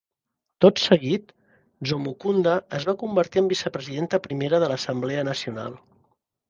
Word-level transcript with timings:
Tot 0.63 0.79
seguit, 0.83 1.29
Nzomukunda 1.87 2.55
es 2.81 2.89
va 2.91 2.97
convertir 3.05 3.43
en 3.45 3.53
vicepresidenta 3.55 4.23
primera 4.29 4.63
de 4.67 4.73
l'Assemblea 4.75 5.29
Nacional. 5.33 5.83